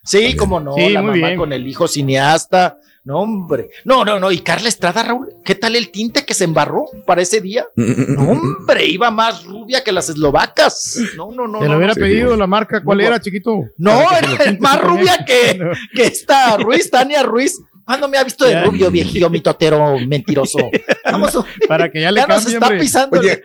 Sí, 0.03 0.35
como 0.35 0.59
no, 0.59 0.75
la 0.77 1.01
mamá 1.01 1.35
con 1.35 1.53
el 1.53 1.67
hijo 1.67 1.87
cineasta. 1.87 2.77
No, 3.03 3.19
hombre. 3.19 3.69
No, 3.83 4.05
no, 4.05 4.19
no. 4.19 4.31
Y 4.31 4.39
Carla 4.39 4.69
Estrada, 4.69 5.01
Raúl, 5.01 5.33
¿qué 5.43 5.55
tal 5.55 5.75
el 5.75 5.89
tinte 5.89 6.23
que 6.23 6.35
se 6.35 6.43
embarró 6.43 6.85
para 7.05 7.21
ese 7.21 7.41
día? 7.41 7.65
No, 7.75 8.31
hombre, 8.31 8.85
iba 8.85 9.09
más 9.09 9.43
rubia 9.45 9.83
que 9.83 9.91
las 9.91 10.09
eslovacas. 10.09 10.99
No, 11.17 11.31
no, 11.31 11.47
no. 11.47 11.59
Te 11.59 11.67
lo 11.67 11.77
hubiera 11.77 11.95
pedido 11.95 12.35
la 12.35 12.45
marca, 12.45 12.83
¿cuál 12.83 13.01
era, 13.01 13.19
chiquito? 13.19 13.63
No, 13.77 14.01
era 14.11 14.57
más 14.59 14.81
rubia 14.81 15.25
que, 15.25 15.59
que 15.95 16.03
esta 16.03 16.57
Ruiz, 16.57 16.89
Tania 16.89 17.23
Ruiz. 17.23 17.59
¿Cuándo 17.85 18.07
me 18.07 18.17
ha 18.17 18.23
visto 18.23 18.45
de 18.45 18.63
rubio, 18.63 18.91
viejillo, 18.91 19.29
mitotero, 19.29 19.97
mentiroso? 20.07 20.59
Vamos, 21.05 21.37
para 21.67 21.91
que 21.91 22.01
ya 22.01 22.11
le 22.11 22.21
ya 22.21 22.27
nos 22.27 22.45
está 22.45 22.69
pisando. 22.77 23.19
Oye, 23.19 23.41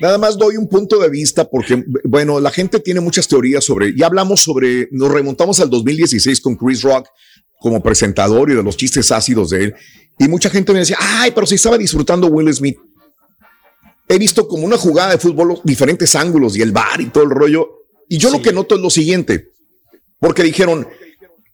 nada 0.00 0.18
más 0.18 0.36
doy 0.36 0.56
un 0.56 0.68
punto 0.68 0.98
de 0.98 1.08
vista 1.08 1.48
porque, 1.48 1.84
bueno, 2.04 2.40
la 2.40 2.50
gente 2.50 2.80
tiene 2.80 3.00
muchas 3.00 3.28
teorías 3.28 3.64
sobre, 3.64 3.96
ya 3.96 4.06
hablamos 4.06 4.40
sobre, 4.40 4.88
nos 4.90 5.10
remontamos 5.10 5.60
al 5.60 5.70
2016 5.70 6.40
con 6.40 6.56
Chris 6.56 6.82
Rock 6.82 7.08
como 7.60 7.82
presentador 7.82 8.50
y 8.50 8.54
de 8.54 8.62
los 8.62 8.76
chistes 8.76 9.12
ácidos 9.12 9.50
de 9.50 9.64
él. 9.64 9.74
Y 10.18 10.28
mucha 10.28 10.50
gente 10.50 10.72
me 10.72 10.80
decía, 10.80 10.98
ay, 11.00 11.30
pero 11.34 11.46
si 11.46 11.54
estaba 11.54 11.78
disfrutando 11.78 12.26
Will 12.26 12.52
Smith. 12.52 12.76
He 14.08 14.18
visto 14.18 14.46
como 14.46 14.66
una 14.66 14.76
jugada 14.76 15.12
de 15.12 15.18
fútbol 15.18 15.60
diferentes 15.64 16.14
ángulos 16.14 16.56
y 16.56 16.60
el 16.60 16.72
bar 16.72 17.00
y 17.00 17.06
todo 17.06 17.24
el 17.24 17.30
rollo. 17.30 17.86
Y 18.08 18.18
yo 18.18 18.30
lo 18.30 18.42
que 18.42 18.52
noto 18.52 18.74
es 18.74 18.80
lo 18.80 18.90
siguiente, 18.90 19.52
porque 20.18 20.42
dijeron, 20.42 20.86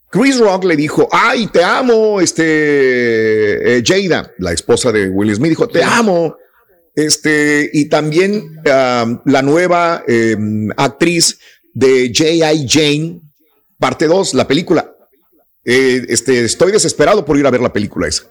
Chris 0.09 0.39
Rock 0.39 0.63
le 0.65 0.75
dijo, 0.75 1.07
ay, 1.11 1.47
te 1.47 1.63
amo, 1.63 2.19
este, 2.19 3.77
eh, 3.77 3.83
Jada, 3.85 4.31
la 4.39 4.51
esposa 4.51 4.91
de 4.91 5.07
Will 5.07 5.33
Smith, 5.35 5.49
dijo, 5.49 5.67
te 5.67 5.83
amo. 5.83 6.35
Este, 6.95 7.69
y 7.71 7.85
también 7.85 8.59
um, 8.65 9.19
la 9.25 9.41
nueva 9.41 10.03
em, 10.07 10.69
actriz 10.75 11.39
de 11.73 12.11
J.I. 12.13 12.67
Jane, 12.67 13.21
parte 13.77 14.07
2, 14.07 14.33
la 14.33 14.47
película. 14.47 14.93
Eh, 15.63 16.03
este, 16.09 16.43
estoy 16.43 16.71
desesperado 16.71 17.23
por 17.23 17.37
ir 17.37 17.45
a 17.45 17.51
ver 17.51 17.61
la 17.61 17.71
película 17.71 18.07
esa. 18.07 18.23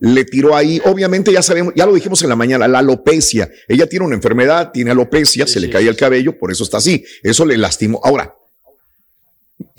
Le 0.00 0.24
tiró 0.24 0.56
ahí, 0.56 0.80
obviamente 0.84 1.32
ya 1.32 1.42
sabemos, 1.42 1.74
ya 1.76 1.84
lo 1.84 1.92
dijimos 1.92 2.22
en 2.22 2.30
la 2.30 2.36
mañana, 2.36 2.66
la 2.66 2.78
alopecia. 2.78 3.50
Ella 3.68 3.86
tiene 3.86 4.06
una 4.06 4.14
enfermedad, 4.14 4.70
tiene 4.72 4.92
alopecia, 4.92 5.46
se 5.46 5.60
le 5.60 5.68
cae 5.68 5.86
el 5.86 5.96
cabello, 5.96 6.38
por 6.38 6.50
eso 6.50 6.64
está 6.64 6.78
así. 6.78 7.04
Eso 7.22 7.44
le 7.44 7.56
lastimó. 7.56 8.00
Ahora, 8.02 8.34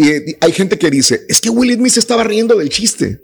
y 0.01 0.37
hay 0.39 0.53
gente 0.53 0.79
que 0.79 0.89
dice, 0.89 1.25
es 1.27 1.41
que 1.41 1.49
Will 1.49 1.73
Smith 1.75 1.91
se 1.91 1.99
estaba 1.99 2.23
riendo 2.23 2.55
del 2.55 2.69
chiste. 2.69 3.19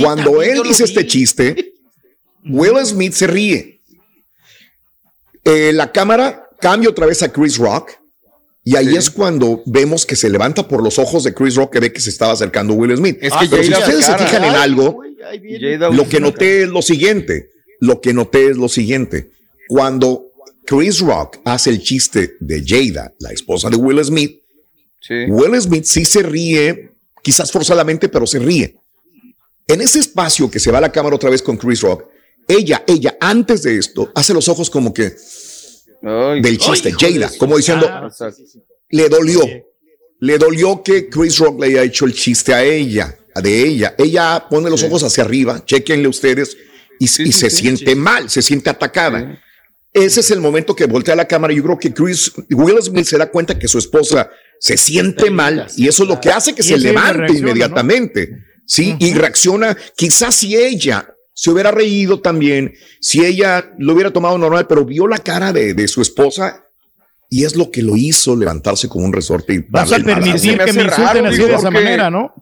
Cuando 0.00 0.40
él 0.40 0.62
dice 0.62 0.84
este 0.84 1.04
chiste, 1.04 1.72
Will 2.44 2.86
Smith 2.86 3.12
se 3.12 3.26
ríe. 3.26 3.80
Eh, 5.44 5.72
la 5.72 5.90
cámara 5.90 6.48
cambia 6.60 6.90
otra 6.90 7.06
vez 7.06 7.24
a 7.24 7.32
Chris 7.32 7.56
Rock. 7.56 7.90
Y 8.62 8.76
ahí 8.76 8.94
es 8.94 9.10
cuando 9.10 9.64
vemos 9.66 10.06
que 10.06 10.14
se 10.14 10.30
levanta 10.30 10.68
por 10.68 10.80
los 10.80 11.00
ojos 11.00 11.24
de 11.24 11.34
Chris 11.34 11.56
Rock 11.56 11.72
que 11.72 11.80
ve 11.80 11.92
que 11.92 12.00
se 12.00 12.10
estaba 12.10 12.34
acercando 12.34 12.74
Will 12.74 12.96
Smith. 12.96 13.18
Es 13.20 13.32
que 13.32 13.48
Pero 13.48 13.64
si 13.64 13.72
ustedes 13.72 14.04
se 14.04 14.16
fijan 14.16 14.44
en 14.44 14.54
algo, 14.54 15.02
lo 15.90 16.08
que 16.08 16.20
noté 16.20 16.62
es 16.62 16.68
lo 16.68 16.82
siguiente. 16.82 17.50
Lo 17.80 18.00
que 18.00 18.12
noté 18.12 18.48
es 18.50 18.56
lo 18.56 18.68
siguiente. 18.68 19.32
Cuando 19.66 20.30
Chris 20.66 21.00
Rock 21.00 21.38
hace 21.44 21.70
el 21.70 21.82
chiste 21.82 22.36
de 22.38 22.62
Jada, 22.64 23.12
la 23.18 23.32
esposa 23.32 23.70
de 23.70 23.76
Will 23.76 24.04
Smith, 24.04 24.39
Will 25.08 25.60
Smith 25.60 25.84
sí 25.84 26.04
se 26.04 26.22
ríe, 26.22 26.92
quizás 27.22 27.50
forzadamente, 27.50 28.08
pero 28.08 28.26
se 28.26 28.38
ríe. 28.38 28.76
En 29.66 29.80
ese 29.80 30.00
espacio 30.00 30.50
que 30.50 30.58
se 30.58 30.70
va 30.70 30.78
a 30.78 30.82
la 30.82 30.92
cámara 30.92 31.16
otra 31.16 31.30
vez 31.30 31.42
con 31.42 31.56
Chris 31.56 31.80
Rock, 31.82 32.04
ella, 32.48 32.82
ella, 32.86 33.16
antes 33.20 33.62
de 33.62 33.78
esto, 33.78 34.10
hace 34.14 34.34
los 34.34 34.48
ojos 34.48 34.68
como 34.68 34.92
que 34.92 35.14
del 36.02 36.58
chiste, 36.58 36.92
Jada, 36.98 37.30
como 37.38 37.56
diciendo, 37.56 37.86
ah, 37.88 38.10
le 38.88 39.08
dolió, 39.08 39.42
le 40.20 40.38
dolió 40.38 40.82
que 40.82 41.08
Chris 41.08 41.38
Rock 41.38 41.60
le 41.60 41.66
haya 41.68 41.82
hecho 41.84 42.06
el 42.06 42.14
chiste 42.14 42.52
a 42.52 42.64
ella, 42.64 43.16
de 43.40 43.62
ella. 43.62 43.94
Ella 43.98 44.46
pone 44.50 44.70
los 44.70 44.82
ojos 44.82 45.02
hacia 45.02 45.24
arriba, 45.24 45.64
chequenle 45.64 46.08
ustedes, 46.08 46.56
y, 46.98 47.06
se 47.06 47.48
siente 47.50 47.94
mal, 47.94 48.28
se 48.28 48.42
siente 48.42 48.70
atacada. 48.70 49.40
Ese 49.92 50.20
es 50.20 50.30
el 50.30 50.40
momento 50.40 50.74
que 50.74 50.86
voltea 50.86 51.16
la 51.16 51.26
cámara. 51.26 51.52
Yo 51.52 51.62
creo 51.62 51.78
que 51.78 51.92
Chris, 51.92 52.32
Will 52.50 52.82
Smith 52.82 53.06
se 53.06 53.18
da 53.18 53.30
cuenta 53.30 53.58
que 53.58 53.68
su 53.68 53.78
esposa 53.78 54.30
se 54.60 54.76
siente 54.76 55.30
mal 55.30 55.66
y 55.76 55.88
eso 55.88 56.02
es 56.02 56.08
lo 56.08 56.20
que 56.20 56.28
hace 56.28 56.54
que 56.54 56.62
se 56.62 56.78
levante 56.78 57.32
inmediatamente. 57.32 58.44
Sí, 58.66 58.94
y 59.00 59.14
reacciona. 59.14 59.76
Quizás 59.96 60.36
si 60.36 60.54
ella 60.54 61.12
se 61.32 61.50
hubiera 61.50 61.72
reído 61.72 62.20
también, 62.20 62.74
si 63.00 63.24
ella 63.24 63.72
lo 63.78 63.94
hubiera 63.94 64.12
tomado 64.12 64.38
normal, 64.38 64.66
pero 64.68 64.84
vio 64.84 65.08
la 65.08 65.18
cara 65.18 65.52
de, 65.52 65.88
su 65.88 66.02
esposa 66.02 66.66
y 67.28 67.44
es 67.44 67.56
lo 67.56 67.70
que 67.70 67.82
lo 67.82 67.96
hizo 67.96 68.36
levantarse 68.36 68.88
con 68.88 69.02
un 69.02 69.12
resorte. 69.12 69.54
Y 69.54 69.64
Vas 69.68 69.92
a 69.92 69.98
permitir 69.98 70.58
que 70.58 70.72
me 70.72 70.82
insulten 70.84 71.26
así 71.26 71.42
de 71.42 71.54
esa 71.54 71.70
manera, 71.70 72.10
¿no? 72.10 72.34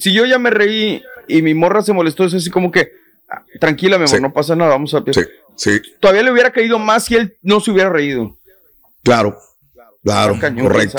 Si 0.00 0.12
yo 0.12 0.24
ya 0.24 0.38
me 0.38 0.50
reí 0.50 1.02
y 1.28 1.42
mi 1.42 1.52
morra 1.54 1.82
se 1.82 1.92
molestó, 1.92 2.24
es 2.24 2.34
así 2.34 2.48
como 2.48 2.72
que, 2.72 2.90
ah, 3.28 3.44
tranquila, 3.60 3.98
mi 3.98 4.04
amor, 4.06 4.22
no 4.22 4.32
pasa 4.32 4.56
nada, 4.56 4.70
vamos 4.70 4.94
a... 4.94 5.04
Sí, 5.12 5.20
sí. 5.54 5.82
Todavía 6.00 6.22
le 6.22 6.32
hubiera 6.32 6.50
caído 6.50 6.78
más 6.78 7.04
si 7.04 7.14
él 7.14 7.36
no 7.42 7.60
se 7.60 7.70
hubiera 7.70 7.90
reído. 7.90 8.38
Claro, 9.04 9.38
claro, 10.02 10.38
correcto. 10.40 10.98